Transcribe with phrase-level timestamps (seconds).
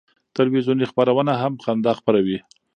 [0.35, 2.37] تلویزیوني خپرونه هم خندا خپروي.